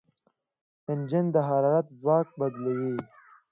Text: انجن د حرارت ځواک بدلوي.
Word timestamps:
انجن 0.91 1.25
د 1.35 1.37
حرارت 1.47 1.87
ځواک 1.99 2.27
بدلوي. 2.39 2.97